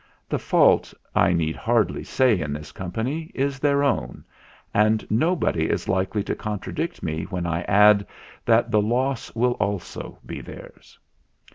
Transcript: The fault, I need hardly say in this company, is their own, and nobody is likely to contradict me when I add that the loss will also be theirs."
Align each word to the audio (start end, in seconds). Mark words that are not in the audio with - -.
The 0.27 0.39
fault, 0.39 0.95
I 1.13 1.31
need 1.31 1.55
hardly 1.55 2.03
say 2.03 2.39
in 2.39 2.53
this 2.53 2.71
company, 2.71 3.29
is 3.35 3.59
their 3.59 3.83
own, 3.83 4.25
and 4.73 5.05
nobody 5.11 5.69
is 5.69 5.87
likely 5.87 6.23
to 6.23 6.33
contradict 6.35 7.03
me 7.03 7.25
when 7.25 7.45
I 7.45 7.61
add 7.67 8.07
that 8.45 8.71
the 8.71 8.81
loss 8.81 9.35
will 9.35 9.53
also 9.59 10.17
be 10.25 10.41
theirs." 10.41 10.97